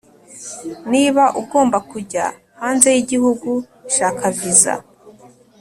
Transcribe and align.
Niba 0.91 1.23
ugomba 1.41 1.77
kujya 1.91 2.25
hanze 2.61 2.87
y 2.95 2.99
igihugu 3.03 3.51
shaka 3.93 4.25
visa 4.37 4.73